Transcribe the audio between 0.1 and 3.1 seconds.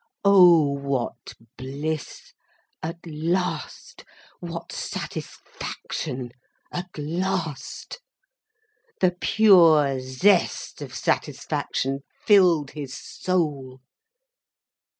Oh what bliss, at